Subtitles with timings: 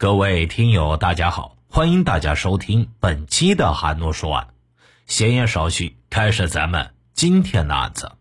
[0.00, 4.46] 各位听友，大家好，欢迎大家收听本期的韩诺说案。
[5.08, 8.12] 闲言少叙，开始咱们今天的案子。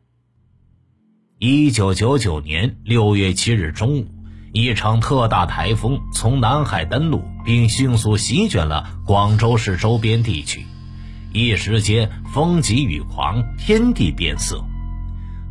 [1.37, 4.07] 一九九九年六月七日中午，
[4.53, 10.65] 一场特大台风从南海登陆，并迅速席卷了广州市周边地区，
[11.31, 14.65] 一时间风急雨狂，天地变色。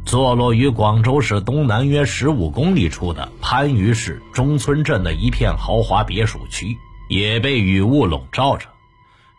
[0.06, 6.78] 坐落于广州市东南约十五公里处的番禺市中村镇的一片豪华别墅区，
[7.08, 8.68] 也被雨雾笼罩着。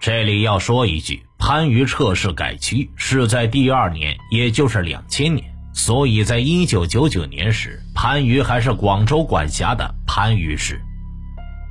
[0.02, 10.82] 这里要说一句，番禺撤市改区是在第二年，也就是两千年，所以在一九九九年时，番禺还是广州管辖的番禺市。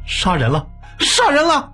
[0.07, 0.67] 杀人了！
[0.99, 1.71] 杀人了！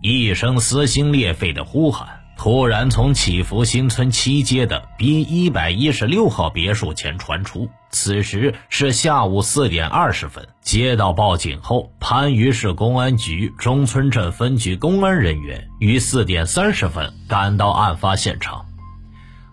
[0.00, 2.20] 一声撕心裂肺的呼喊。
[2.38, 7.68] 突然，从祈福新村七街的 B 一百一十六号别墅前传出。
[7.90, 18.66] 此时是下午四点二十分，接到报警后，番禺市公安局中村镇分局公安人员于四点三十分赶到案发现场。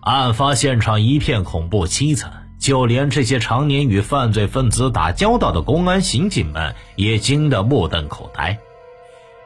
[0.02, 8.58] 案发现场一片恐怖凄惨，就连这些常年与犯罪分子打交道的公安刑警们也惊得目瞪口呆。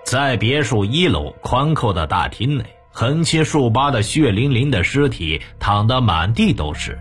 [0.05, 2.65] 在别墅一楼宽阔的大厅内。
[2.99, 6.99] 横七竖八的血淋淋的尸体躺得满地都是。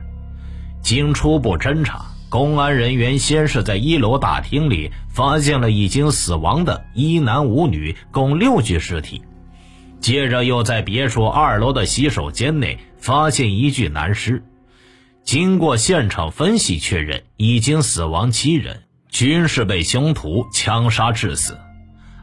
[0.84, 9.24] 经初步侦查，公安人员先是在一楼大厅里发现了已经死亡的一男五女共六具尸体，
[10.00, 14.44] 接着又在别墅二楼的洗手间内发现一具男尸。
[15.24, 21.58] 经过现场分析确认，已经死亡七人，均是被凶徒枪杀致死。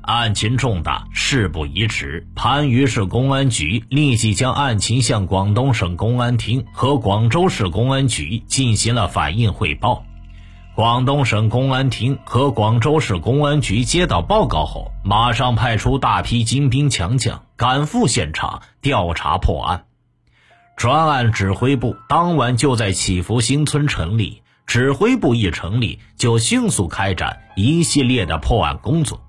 [0.04, 2.26] 案情重大，事不宜迟。
[2.36, 10.04] 番禺市公安局立即将案情向广东省公安厅和广州市公安局进行了反映汇报。
[10.74, 19.84] 广东省公安厅和广州市公安局接到报告后，马上派出大批精兵强将赶赴现场调查破案。
[20.76, 29.20] 专案指挥部当晚就在祈福新村成立，指挥部一成立，就迅速开展一系列的破案工作。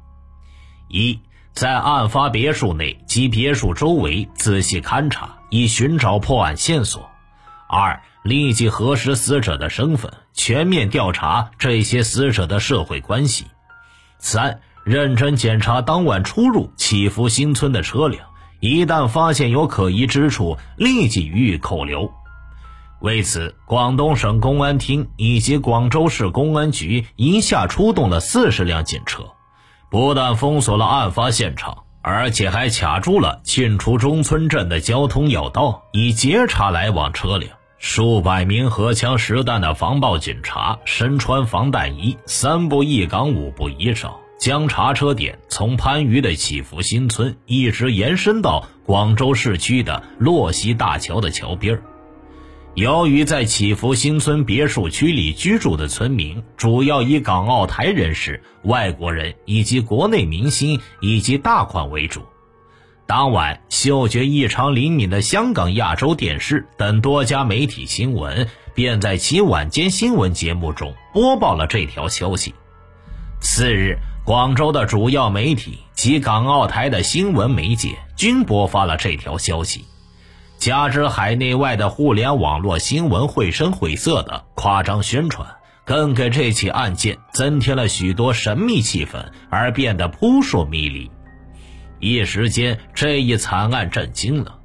[0.95, 1.19] 一，
[1.51, 7.01] 在案发别墅内及别墅周围仔细勘查，以寻找破案线索；
[7.67, 13.44] 二，立即核实死者的身份，全面调查这些死者的社会关系；
[14.19, 18.27] 三，认真检查当晚出入祈福新村的车辆，
[18.62, 22.09] 一旦发现有可疑之处，立即予以扣留。
[23.01, 29.34] 为此，广东省公安厅以及广州市公安局一下出动了四十辆警车。
[29.95, 37.53] 不但封锁了案发现场，而且还卡住了进出中村镇的交通要道，以截查来往车辆。
[37.78, 51.81] 数百名荷枪实弹的防暴警察，身穿防弹衣，三步一岗，五步一哨，将查车点从番禺的祈福新村一直延伸到广州市区的洛溪大桥的桥边儿。
[52.75, 62.24] 由于在祈福新村别墅区里居住的村民主要以港澳台人士、外国人以及国内明星以及大款为主，
[63.08, 72.53] 当晚嗅觉异常灵敏的香港亚洲电视等多家媒体新闻便在其晚间新闻节目中播报了这条消息。
[73.40, 79.86] 次日，广州的主要媒体及港澳台的新闻媒介均播发了这条消息。
[80.57, 85.47] 加之海内外的互联网络新闻绘声绘色的夸张宣传，
[85.85, 91.11] 更给这起案件增添了许多神秘气氛，而变得扑朔迷离。
[91.99, 94.59] 一时间，这一惨案震惊了。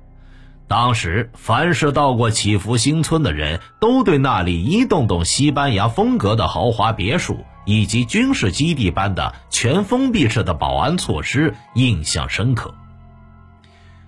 [0.66, 12.74] 当时，凡是到过祈福新村的人都对那里一栋栋西班牙风格的豪华别墅以及军事基地般的全封闭式的保安措施印象深刻。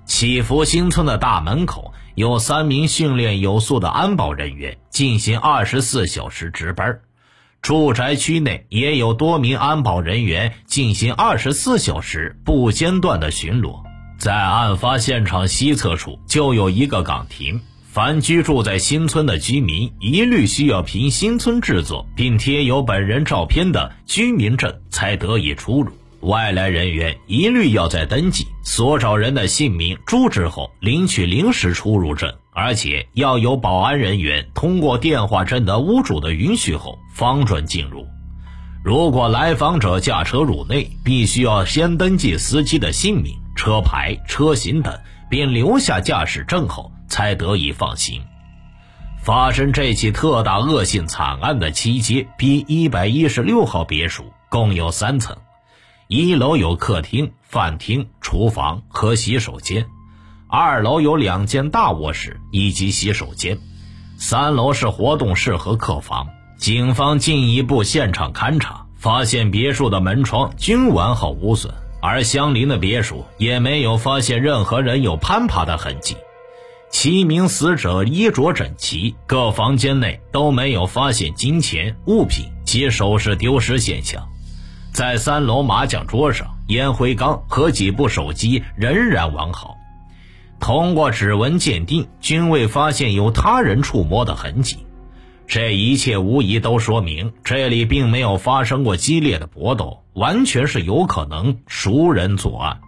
[0.05, 7.01] 祈福新村的大门口有三名训练有素的安保人员进行二十四小时值班，
[7.63, 13.83] 住宅区内也有多名安保人员进行二十四小时不间断的巡逻。
[14.19, 25.93] 在案发现场西侧处就有一个岗亭，凡居住在新村的居民一律需要凭新村制作并贴有本人照片的居民证才得以出入。
[26.23, 38.07] 外来人员一律要在登记所找人的姓名、住址后领取临时出入证，而且要有保安人员通过电话征得屋主的允许后方准进入。
[38.85, 44.97] 如果来访者驾车入内，必须要先登记司机的姓名、车牌、车型等，
[45.29, 48.23] 并留下驾驶证后才得以放行。
[49.25, 55.37] 发生这起特大恶性惨案的七街 B 一百一十六号别墅共有三层。
[56.15, 59.87] 一楼有客厅、饭厅、厨房和洗手间，
[60.47, 63.59] 二楼有两间大卧室以及洗手间，
[64.19, 66.29] 三楼是活动室和客房。
[66.59, 71.73] 警方进一步现场勘查，发现别墅的门窗均完好无损，
[72.03, 76.19] 而相邻的别墅也没有发现任何人有攀爬的痕迹。
[76.91, 84.29] 七名死者衣着整齐，各房间内都没有发现金钱、物品及首饰丢失现象。
[84.93, 89.79] 在三楼麻将桌上，烟灰缸和几部手机仍然完好。
[90.61, 94.87] 通过指纹鉴定，均未发现有他人触摸的痕迹。
[95.47, 102.81] 这一切无疑都说明这里并没有发生过激烈的搏斗，完全是有可能熟人作案。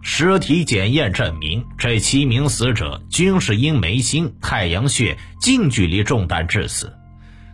[0.00, 6.92] 尸体检验证明，这七名死者均是因眉心、太阳穴近距离中弹致死。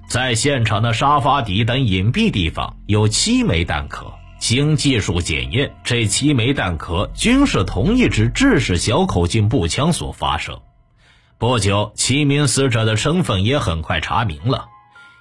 [0.09, 10.63] 在现场的沙发底等隐蔽地方有七枚弹壳，经技术检验，这七枚弹壳均是同一支制式小口径步枪所发射。
[11.37, 14.65] 不久，七名死者的身份也很快查明了：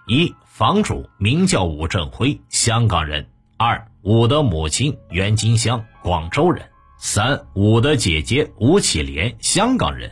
[0.07, 3.25] 一，房主名叫武振辉，香港人；
[3.57, 6.63] 二，武的母亲袁金香，广州人；
[6.97, 10.09] 三，武的姐姐吴启莲，香港人；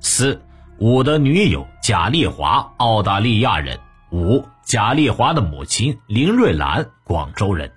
[0.00, 0.42] 四，
[0.78, 3.78] 武的女友贾丽华，澳大利亚人。
[4.10, 7.68] 五，贾丽华的母亲林瑞兰，广州人；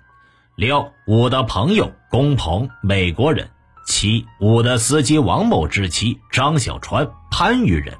[0.56, 3.46] 六，五的朋友龚鹏，美国人；
[3.86, 7.96] 七，五的司机王某之妻张小川，番禺人。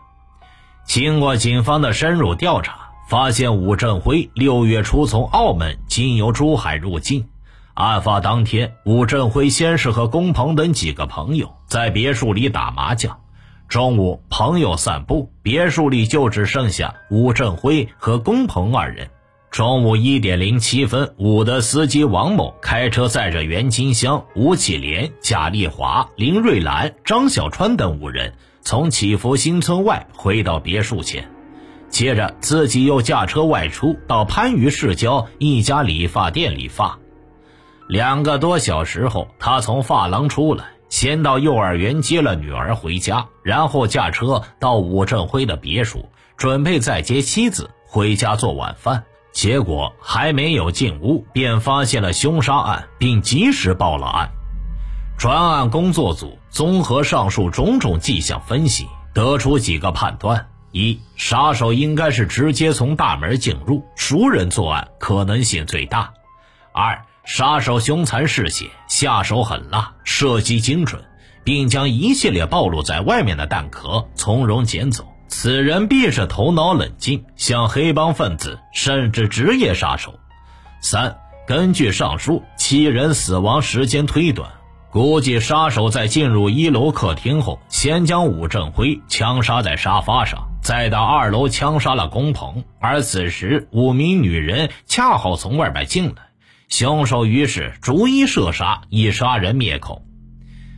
[0.85, 7.29] 经过警方的深入调查，发现武振辉六月初从澳门经由珠海入境。
[7.75, 13.22] 案发当天，武振辉先是和龚鹏等几个朋友在别墅里打麻将。
[13.73, 19.09] 中午，朋友散步，别墅里就只剩下武振辉和龚鹏二人。
[19.51, 31.27] 中午一点零七分，武的司机王某开车载着袁金香、吴启莲、贾丽华、林瑞兰、张小川等五人从祈福新村外回到别墅前，
[31.89, 36.99] 接着自己又驾车外出到番禺市郊一家理发店理发。
[37.89, 40.67] 两个多小时后，他从发廊出来。
[40.93, 49.05] 先到幼儿园接了女儿回家，然后驾车到武振辉的别墅，准备再接妻子回家做晚饭。
[49.33, 54.29] 结果还没有进屋，便发现了凶杀案，并及时报了案。
[55.17, 66.13] 专案工作组综合上述种种迹象分析，得出几个判断：一、杀手应该是直接从大门进入，熟人作案可能性最大；
[66.75, 71.01] 二、杀手凶残嗜血，下手狠辣，射击精准，
[71.45, 75.07] 并将一系列暴露在外面的弹壳从容捡走。
[75.29, 80.15] 此人必是头脑冷静，像黑帮分子，甚至职业杀手。
[80.81, 81.17] 三，
[81.47, 84.51] 根据上述七人死亡时间推断，
[84.91, 96.22] 估计杀手在进入一楼客厅后，先将武振辉枪杀在沙发上，再到二楼枪杀了龚鹏，而此时五名女人恰好从外边进来。
[96.73, 100.01] 凶手于是逐一射杀，以杀人灭口。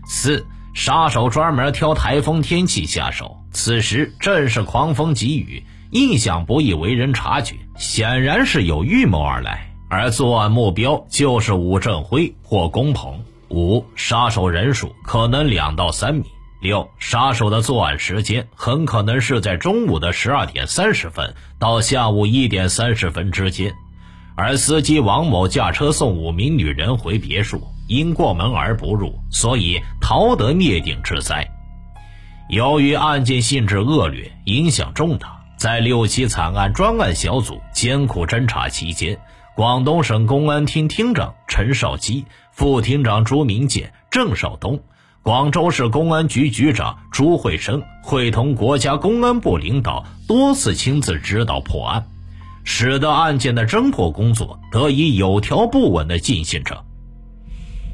[0.05, 0.45] 四
[0.75, 5.63] 杀手专门挑台风天气下手，此时正是狂风急雨，
[5.93, 9.73] 意想不易为人察觉，显然是有预谋而来。
[9.89, 13.23] 而作案目标就是武振辉或龚鹏。
[13.51, 16.25] 五杀手人数可能两到三米。
[16.61, 23.73] 六杀手的作案时间很可能是在中午的十二点三十分到下午一点三十分之间。
[24.37, 31.49] 而司机王某驾车送五名女人回别墅，因过门而不入，所以逃得灭顶之灾。
[32.49, 39.19] 由于案件性质恶劣，影响重大，在六七惨案专案小组艰苦侦查期间，
[39.55, 44.83] 广东省公安厅厅长陈少基、副厅长朱明建、郑少东，
[45.23, 52.07] 广州市公安局局长朱慧生会同国家公安部领导多次亲自指导破案。
[52.65, 56.85] 使得案件的侦破工作得以有条不紊地进行着。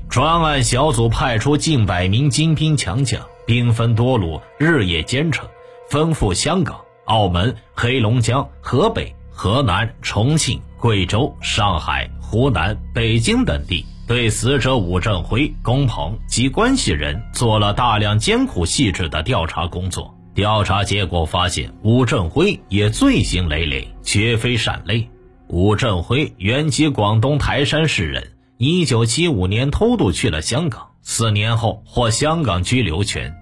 [0.09, 5.47] 专案小组派出近百名精兵强将，兵分多路，日夜兼程，
[5.91, 20.13] 奔赴香港、澳门、黑龙江、河北、河南、重庆、贵州、上海、湖南、北京等地，对死者武振辉、龚鹏及关系人做了大量艰苦细致的调查工作。
[20.35, 25.09] 调查结果发现，武振辉也罪行累累，绝非善类。
[25.49, 33.35] 武振辉原籍广东台山市人，一九七五年偷渡去了香港，四年后获香港居留权。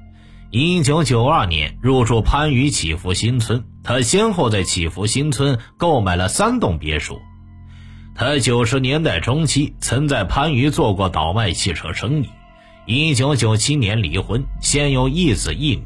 [0.51, 7.21] 一九九二年入住番禺祈福新村，他先后在祈福新村购买了三栋别墅。
[8.15, 12.31] 他九十年代中期曾在番禺做过倒卖汽车生意。
[12.87, 15.85] 一九九七年离婚，现有一子一女。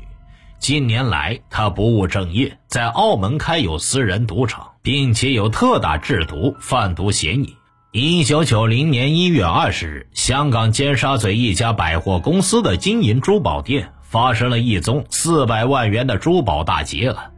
[0.62, 7.56] 近年来，他不务正业，在澳门开有私人赌场，并且有特大制毒贩毒嫌疑。
[7.90, 17.32] 一九九零年一月二十日，香港尖沙咀一家百货公司的金银珠宝店发生了一宗四百万元的珠宝大劫案。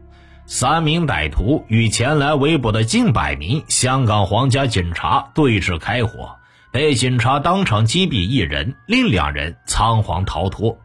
[0.45, 6.37] 三名歹徒与前来围捕的近百名香港皇家警察对峙开火，
[6.71, 10.79] 被警察当场击毙一人，另两人仓皇逃脱。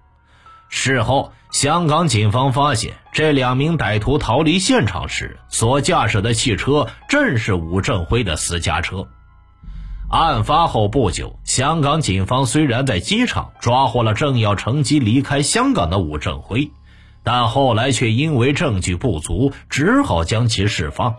[0.70, 9.08] 事后，香港警方发现这两名歹徒逃离现场时所驾驶的汽车正是武振辉的私家车。
[10.12, 16.72] 案发后不久，香港警方虽然在机场抓获了正要乘机离开香港的武振辉，
[17.24, 21.16] 但后来却因为证据不足，只好将其释放。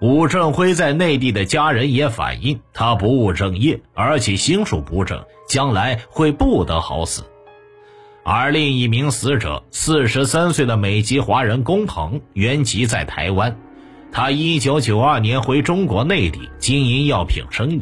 [0.00, 7.24] 武振辉在内地的家人也反映，他不务正业，而且心术不正，将来会不得好死。
[8.32, 13.58] 而另一名死者，四十三岁的美籍华人龚鹏，原籍在台湾。
[14.12, 17.80] 他一九九二年回中国内地经营药品生意，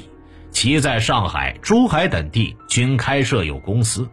[0.50, 4.08] 其在上海、珠海等地均开设有公司。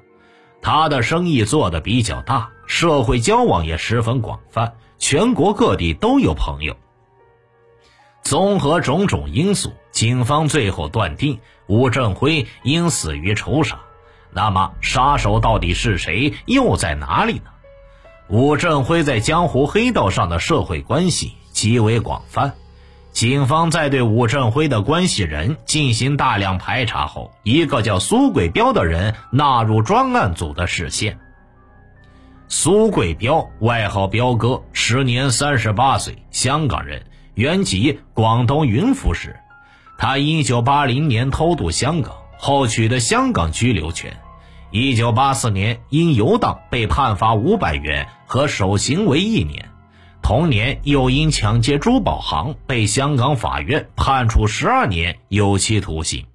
[0.62, 6.76] 他的生意做得比较大，社会交往也十分广泛，全国各地都有朋友。
[8.24, 13.80] 综合种种因素，警方最后断定吴振辉应死于仇杀。
[14.36, 16.34] 那么，杀手到底是谁？
[16.46, 17.52] 又在哪里呢？
[18.28, 21.34] 吴振辉在江湖黑道上的社会关系。
[21.54, 22.54] 极为广泛，
[23.14, 31.18] 警方在对武振辉的关系人进行大量排查后，一个叫苏贵彪的人纳入专案组的视线。
[32.50, 39.38] 苏贵彪，外号彪哥，时年三十八岁，香港人，原籍广东云浮市。
[39.98, 44.18] 他一九八零年偷渡香港后取得香港居留权，
[44.78, 49.70] 一九八四年因游荡被判罚五百元和守刑为一年。
[50.22, 56.26] 同年，又因抢劫珠宝行被香港法院判处十二年有期徒刑。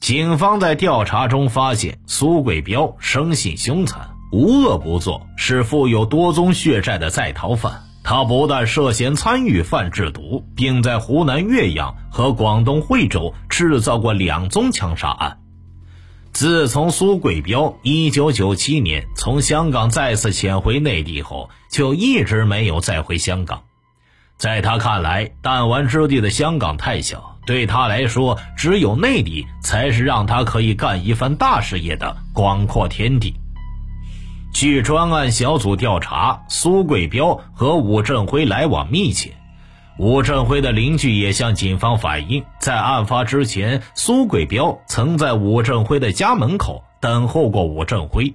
[0.00, 7.84] 警方在调查中发现，苏贵彪生性凶残，无恶不作，是负有多宗血债的在逃犯。
[8.02, 15.38] 他不但涉嫌参与贩制毒，并在湖南岳阳和广东惠州制造过两宗枪杀案。
[16.34, 23.62] 自从苏贵彪1997年从香港再次潜回内地后，就一直没有再回香港。
[24.36, 33.36] 在他看来，弹丸之地的香港太小，对他来说，只有内地才是让他可以干一番大事业的广阔天地。
[34.52, 39.30] 据专案小组调查，苏贵彪和武振辉来往密切。
[39.96, 48.34] 吴振辉的邻居也向警方反映，在案发之前，苏贵彪曾在吴振辉的家门口等候过吴振辉。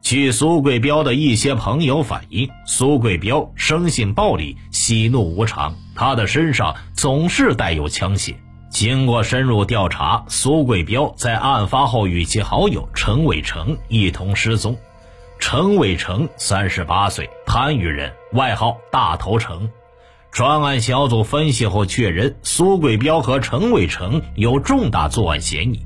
[0.00, 8.34] 据苏贵彪的一些朋友反映，苏贵彪生性暴力，喜怒无常，他的身上总是带有枪械。
[8.70, 14.78] 经过深入调查，苏贵彪在案发后与其好友陈伟成一同失踪。
[15.38, 19.68] 陈伟成三十八岁，番禺人，外号大头成。
[20.32, 25.80] 专案小组分析后确认，苏贵彪和陈伟成有重大作案嫌疑，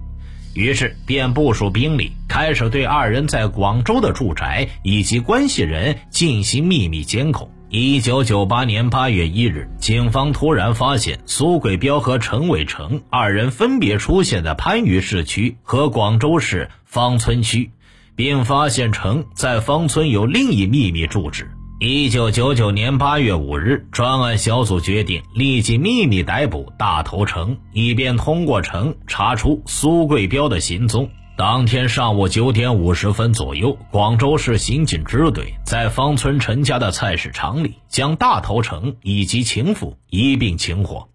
[0.53, 7.51] 于是便部署兵力，开始对二人在广州的住宅以及关系人进行秘密监控。
[7.71, 17.71] 一九九八年八月一日，警方突然发现苏贵彪和陈伟成二人分别出现在番禺市区和广州市芳村区，
[18.15, 21.51] 并发现陈在芳村有另一秘密住址。
[21.87, 31.11] 一九九九年八月五日，专案小组决定立即秘密逮捕大头城，以便通过城查出苏贵彪的行踪。
[31.37, 41.11] 当天上午九点五十分左右，广州市刑警支队在芳村陈家的菜市场里，将大头城以及情妇一并擒获。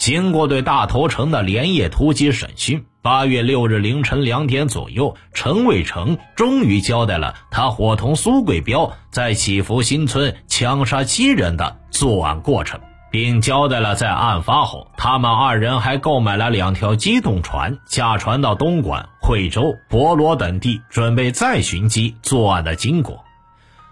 [0.00, 12.80] 经过对大头城的连夜突击审讯，八月六日凌晨两点左右，陈伟成终于交代了他伙同苏贵彪在祈福新村枪杀七人的作案过程，
[13.12, 23.22] 并交代了在案发后，他们二人还购买了两条机动船，驾船到东莞、惠州、博罗等地，准备再寻机作案的经过。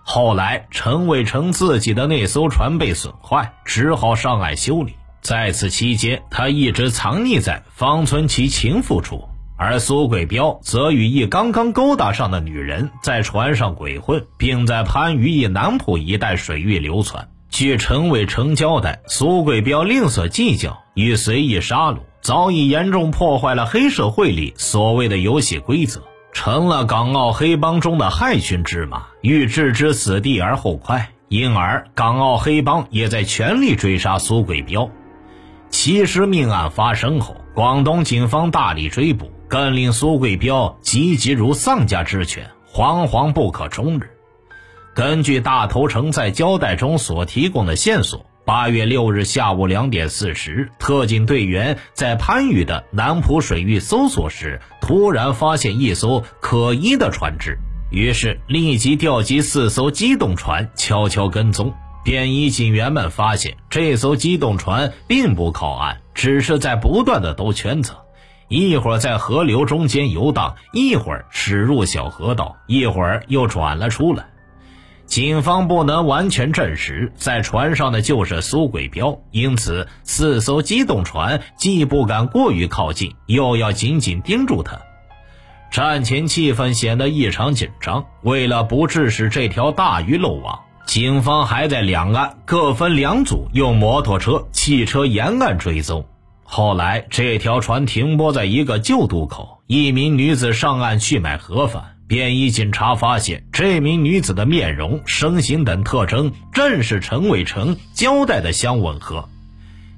[0.03, 4.97] 后来，陈伟成自己的那艘船被损坏，只好上岸修理。
[5.25, 9.27] 在此期间，他一直藏匿在方村其情妇处，
[9.57, 17.27] 而苏贵彪则与一刚刚勾搭上的女人在船上鬼混，并在番禺一南浦一带水域流窜。
[17.49, 26.03] 据陈伟成交代，苏贵彪吝啬计较与随意杀戮，早已严重破坏了黑社会里所谓的游戏规则，
[26.35, 31.09] 成了港澳黑帮中的害群之马，欲置之死地而后快。
[31.31, 34.91] 因而，港澳黑帮也在全力追杀苏贵彪。
[35.75, 44.09] 其实，命案发生后，广东警方大力追捕，更令苏贵彪急急如丧家之犬，惶惶不可终日。
[44.95, 57.59] 根据大头城在交代中所提供的线索，八月六日下午两点四十，特警队员在番禺的南浦水域搜索时，突然发现一艘可疑的船只，
[57.91, 61.75] 于是立即调集四艘机动船，悄悄跟踪。
[62.05, 67.93] 便衣警员们发现，这艘机动船并不靠岸，只是在不断的兜圈子，
[68.49, 74.27] 一会儿在河流中间游荡，一会儿驶入小河道，一会儿又转了出来。
[75.07, 84.79] 警方不能完全证实在船上的就是苏贵彪，因此四艘机动船既不敢过于靠近，又要紧紧盯住他。
[85.71, 90.61] 战前气氛显得异常紧张，为了不致使这条大鱼漏网。
[90.87, 96.05] 警方还在两岸各分两组，用摩托车、汽车沿岸追踪。
[96.45, 101.83] 后来，这条船停泊在一个旧渡口，一名女子上岸去买盒饭。
[102.07, 109.27] 便衣警察发现，这名女子的面容、身形等特征正是陈伟成交代的相吻合。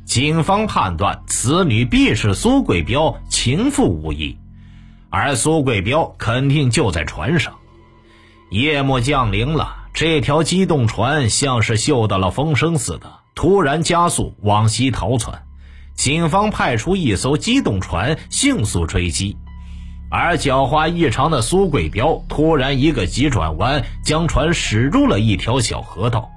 [0.05, 4.39] 警方判断，此女必是苏贵彪情妇无疑，
[5.11, 7.53] 而苏贵彪肯定就在船上。
[8.51, 9.86] 夜幕降临了。
[9.97, 15.45] 这条机动船像是嗅到了风声似的，突然加速往西逃窜。
[15.95, 19.39] 警方派出一艘机动船迅速追击，
[20.11, 26.29] 而狡猾异常的苏贵彪突然一个急转弯，将船驶入了一条小河道。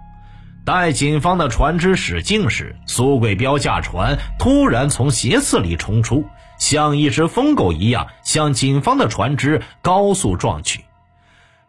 [0.64, 6.24] 待警方的船只驶近时，苏贵彪驾船突然从斜刺里冲出，
[6.58, 10.86] 像一只疯狗一样向警方的船只高速撞去。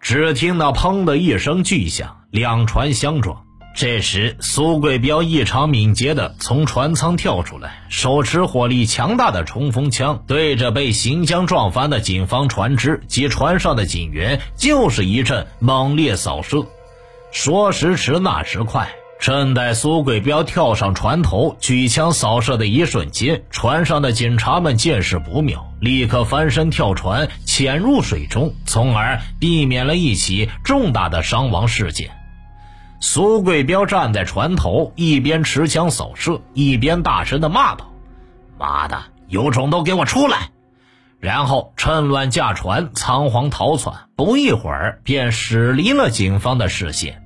[0.00, 3.44] 只听到“砰”的一声巨响，两船相撞。
[3.76, 16.66] 这时，苏贵彪异常敏捷地从船舱跳出来，手持火力强大的冲锋枪，对着被行将撞翻的警方船只及船上的警员就是一阵猛烈扫射。
[17.30, 18.88] 说时迟，那时快。
[19.20, 32.10] 正待苏贵彪跳上船头举枪扫射的一瞬间，船上的警察们见势不妙，立刻翻身跳船潜入水中，从而避免了一起重大的伤亡事件。
[32.98, 37.92] 苏贵彪站在船头，一边持枪扫射，一边大声的骂道
[38.58, 40.48] ：“妈的，有种都给我出来！”
[41.20, 47.22] 然后趁乱驾船仓皇逃窜，不一会儿便驶离了警方的视线。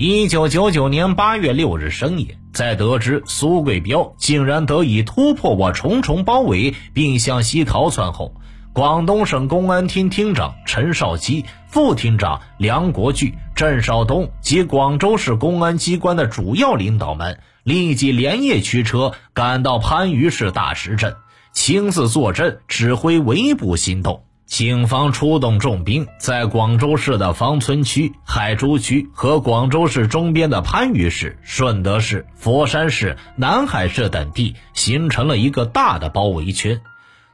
[0.00, 8.32] 一九九九年八月六日深夜，在得知苏贵彪竟然得以突破我重重包围并向西逃窜后，
[8.72, 21.16] 广东省公安厅厅长陈少基、副厅长梁国巨、郑少东及广州市公安机关的主要领导们立即连夜驱车赶到番禺市大石镇，
[21.52, 24.22] 亲自坐镇指挥围捕行动。
[24.48, 36.80] 警方出动重兵，在广州市的芳村区、海珠区和广州市中边的番禺市、顺德市、佛山市、南海市等地形成了一个大的包围圈，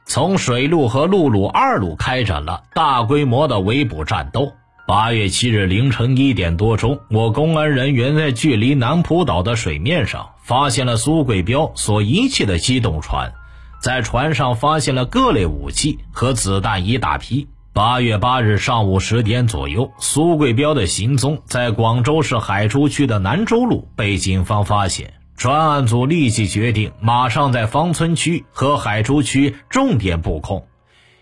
[0.05, 4.51] 从水路和陆路二路开展了大规模的围捕战斗。
[4.85, 13.31] 八月七日凌晨一点多钟，我公安人员在距离南浦岛的水面上发现了苏贵彪所遗弃的机动船。
[13.85, 17.47] 在船上发现了各类武器和子弹一大批。
[17.71, 25.13] 八月八日上午十点左右，苏贵彪的行踪在广州市海珠区的南洲路被警方发现。
[25.37, 30.65] 专案组立即决定，马上在芳村区和海珠区重点布控，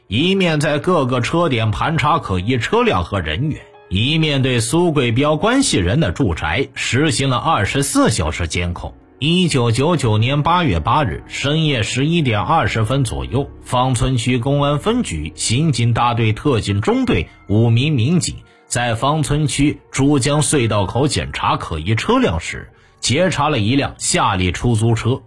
[0.08, 8.94] 一面在各个车点盘查可疑车辆和人员，一面对苏贵彪关系人的住宅实行了二十四小时监控。
[9.20, 25.22] 一九九九年八月八日深夜十一点二十分左右，芳村区公安分局刑警大队特警中队五名民警在芳村区珠江隧道口检查可疑车辆时，截查了一辆夏利出租车。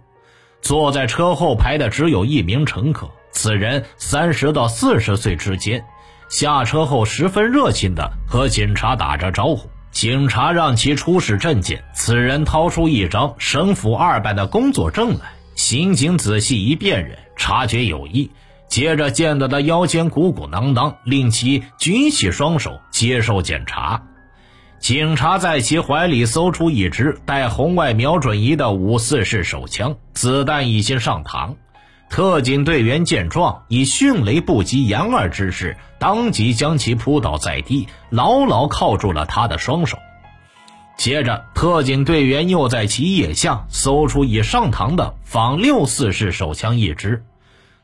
[0.61, 5.83] 坐在车后排的只有一名乘客，此人三十到四十岁之间，
[6.29, 9.69] 下车后十分热情地和警察打着招呼。
[9.97, 15.31] 警察让其出示证件，此人掏出一张省府二办的工作证来。
[15.55, 18.29] 刑警仔细一辨认，察觉有异，
[18.67, 24.03] 接着见到他腰间鼓鼓囊囊，令其举起双手接受检查。
[24.77, 31.55] 警察在其怀里搜出一支带红外瞄准仪的五四式手枪，子弹已经上膛。
[32.09, 39.97] 特警队员见状，以迅雷不及掩耳之势，当即将其扑倒在地，牢牢铐住了他的双手。
[40.97, 47.23] 接着，特警队员又在其腋下搜出已上膛的仿六四式手枪一支，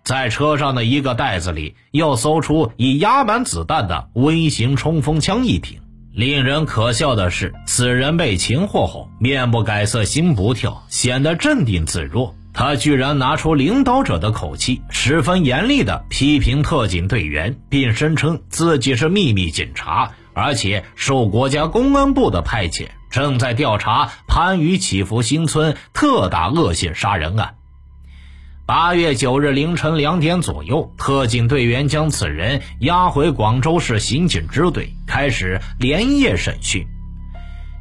[0.03, 5.79] 在车上的一个袋子里又搜出已压满子弹的微型冲锋枪一挺。
[6.11, 12.33] 令人可笑的是，此人被擒获后，面不改色心不跳，显得镇定自若。
[12.53, 27.55] 他居然拿出领导者的口气，十分严厉地批评特警队员，并声称自己是秘密警察，而且受国家公安部的派遣，正在调查番禺祈福新村特大恶性杀人案。
[28.65, 36.87] 八月九日凌晨两点左右，特警队员将此人押回广州市刑警支队，开始连夜审讯。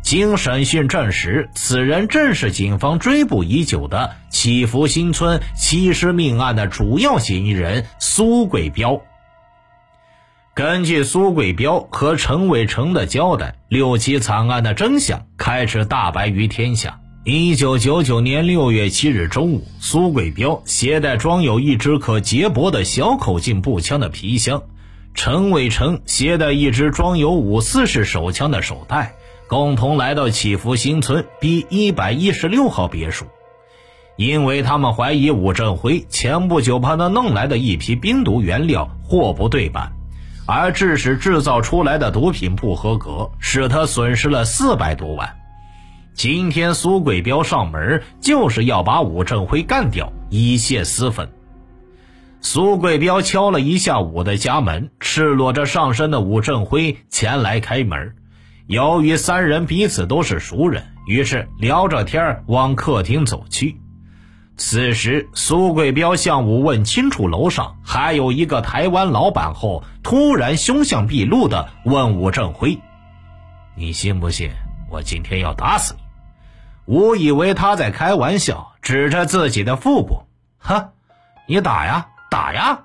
[0.03, 9.01] 经审讯证实，此人正是警方追捕已久的祈福新村七尸命案的主要嫌疑人苏贵彪。
[10.55, 16.99] 根据苏贵彪和陈伟成的交代，六起惨案的真相开始大白于天下。
[17.25, 24.65] 一九九九年六月七日中午，苏贵彪携带装有一支可接驳的小口径步枪的皮箱，
[25.15, 29.15] 陈伟成携带一支装有五四式手枪的手袋，
[29.53, 33.27] 共同来到祈福新村 B 一百一十六号别墅。
[34.17, 39.93] 因为他们怀疑武振辉前不久帮他弄来的一批冰毒原料货不对版，
[40.47, 45.37] 而致使制造出来的毒品不合格，使他损失了四百多万。
[46.15, 51.29] 今天苏贵彪上门就是要把武振辉干掉，以泄私愤。
[52.41, 58.15] 苏贵彪敲了一下武的家门，赤裸着上身的武振辉前来开门。
[58.67, 63.81] 由于三人彼此都是熟人，于是聊着天往客厅走去。
[64.57, 72.79] 此时，苏贵彪向武问清楚楼上还有一个台湾老板后，突然凶相毕露的问武振辉
[73.75, 74.51] ：“你信不信
[74.91, 76.03] 我今天要打死你？”
[76.85, 80.25] 我以为他在开玩笑，指着自己的腹部，
[80.59, 80.91] 哈，
[81.47, 82.85] 你打呀，打呀！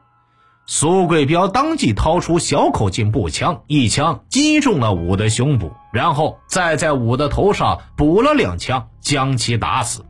[0.69, 10.05] 苏贵彪当即掏出小口径步枪，一枪击中了武的胸部，然后再在武的头上补了两枪，将其打死。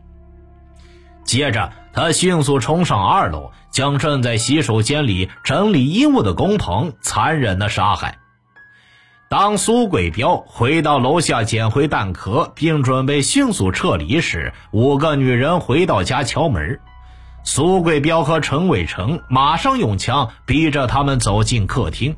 [1.24, 8.18] 接着，他迅速冲上二楼，将正在洗手间里整理衣物的工棚残忍的杀害。
[9.30, 16.80] 当苏贵彪回到楼下捡回弹壳，并准备迅速撤离时，五个女人回到家敲门。
[17.50, 22.18] 苏贵彪和陈伟成马上用枪逼着他们走进客厅。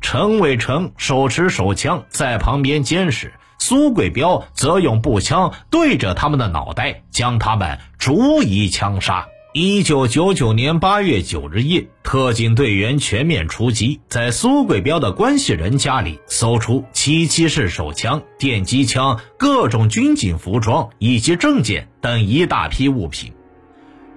[0.00, 9.28] 陈伟成手持手枪在旁边监视，苏贵彪则用步枪对着他们的脑袋，将他们逐一枪杀。
[9.54, 23.32] 一九九九年八月九日夜，特警队员全面出击，在苏贵彪的关系人家里搜出七七式手枪、电击枪、各种军警服装以及证件等一大批物品。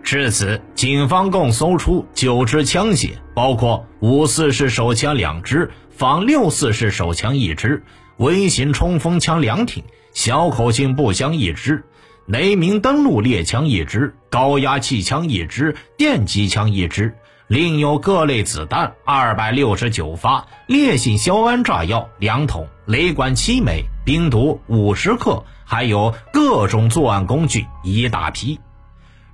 [0.03, 7.83] 至此，警方共搜出九支枪械，包括五四式手枪两支、仿六四式手枪一支、
[8.17, 9.83] 微型冲锋枪两挺、
[10.13, 11.83] 小口径步枪一支。
[12.25, 17.13] 雷鸣登陆猎枪一支，高压气枪一支，电击枪一支，
[17.47, 28.59] 另有各类子弹二百六十九发，烈性硝铵炸药两桶，雷管七枚，冰毒五十克，还有各种作案工具一大批。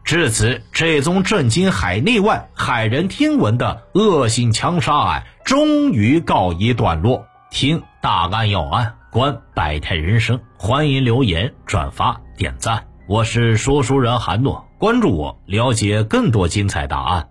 [0.08, 7.28] 至此，这宗震惊海内外、骇人听闻的恶性枪杀案终于告一段落。
[7.52, 12.22] 听大案要案，观百态人生，欢迎留言转发。
[12.38, 17.28] 点赞，我是说书人韩诺，关注我，了解更多精彩答案。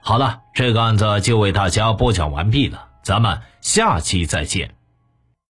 [0.00, 4.70] 好了，这个案子就为大家播讲完毕了，咱们下期再见。